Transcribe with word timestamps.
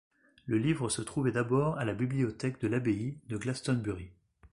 Le 0.47 0.57
livre 0.57 0.89
se 0.89 1.03
trouvait 1.03 1.31
d'abord 1.31 1.77
à 1.77 1.85
la 1.85 1.93
bibliothèque 1.93 2.59
de 2.59 2.67
l'abbaye 2.67 3.19
de 3.27 3.37
Glastonbury. 3.37 4.09